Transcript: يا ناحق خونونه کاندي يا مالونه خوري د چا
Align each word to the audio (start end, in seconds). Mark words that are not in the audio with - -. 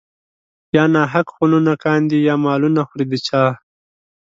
يا 0.75 0.83
ناحق 0.95 1.27
خونونه 1.35 1.73
کاندي 1.83 2.17
يا 2.29 2.35
مالونه 2.45 2.81
خوري 2.87 3.05
د 3.11 3.13
چا 3.27 3.43